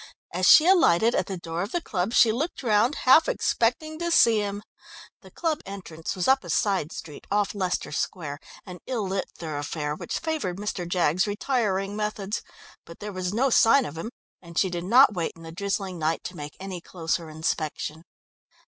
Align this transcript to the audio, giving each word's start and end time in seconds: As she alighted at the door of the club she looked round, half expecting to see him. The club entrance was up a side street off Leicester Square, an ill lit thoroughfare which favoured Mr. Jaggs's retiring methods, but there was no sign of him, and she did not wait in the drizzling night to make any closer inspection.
As 0.33 0.47
she 0.49 0.65
alighted 0.67 1.13
at 1.13 1.27
the 1.27 1.37
door 1.37 1.61
of 1.61 1.71
the 1.71 1.79
club 1.79 2.11
she 2.11 2.31
looked 2.31 2.63
round, 2.63 2.95
half 3.05 3.29
expecting 3.29 3.99
to 3.99 4.09
see 4.09 4.39
him. 4.39 4.63
The 5.21 5.29
club 5.29 5.61
entrance 5.63 6.15
was 6.15 6.27
up 6.27 6.43
a 6.43 6.49
side 6.49 6.91
street 6.91 7.27
off 7.29 7.53
Leicester 7.53 7.91
Square, 7.91 8.39
an 8.65 8.79
ill 8.87 9.07
lit 9.07 9.29
thoroughfare 9.37 9.93
which 9.93 10.17
favoured 10.17 10.57
Mr. 10.57 10.87
Jaggs's 10.87 11.27
retiring 11.27 11.95
methods, 11.95 12.41
but 12.83 12.97
there 12.97 13.13
was 13.13 13.31
no 13.31 13.51
sign 13.51 13.85
of 13.85 13.95
him, 13.95 14.09
and 14.41 14.57
she 14.57 14.71
did 14.71 14.85
not 14.85 15.13
wait 15.13 15.33
in 15.35 15.43
the 15.43 15.51
drizzling 15.51 15.99
night 15.99 16.23
to 16.23 16.35
make 16.35 16.57
any 16.59 16.81
closer 16.81 17.29
inspection. 17.29 18.03